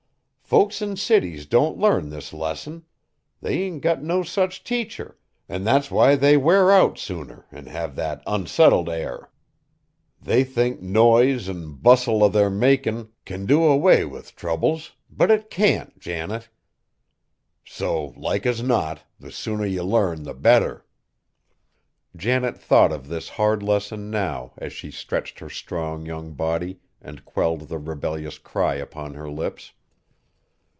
[0.51, 2.83] Folks in cities don't learn this lesson;
[3.41, 7.95] they ain't got no such teacher, an' that's why they wear out sooner, an' have
[7.95, 9.31] that onsettled air.
[10.21, 15.49] They think noise an' bustle o' their makin' can do away with troubles, but it
[15.49, 16.49] can't, Janet.
[17.65, 20.85] So like as not, the sooner ye learn, the better."
[22.13, 27.23] Janet thought of this hard lesson now as she stretched her strong young body, and
[27.23, 29.71] quelled the rebellious cry upon her lips.